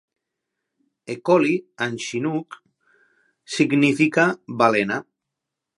"Ehkoli" 1.15 1.51
en 1.87 1.93
chinook 2.05 2.59
significa 3.57 4.29
"balena". 4.63 5.01